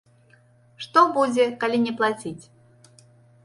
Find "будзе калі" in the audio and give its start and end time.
1.19-1.77